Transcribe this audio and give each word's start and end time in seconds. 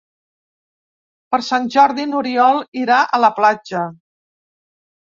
Per 1.35 1.39
Sant 1.49 1.69
Jordi 1.75 2.09
n'Oriol 2.15 2.63
irà 2.87 2.99
a 3.21 3.25
la 3.27 3.35
platja. 3.43 3.87